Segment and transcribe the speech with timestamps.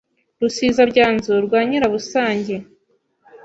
[0.41, 2.55] Rusizabyanzu rwa Nyirabusage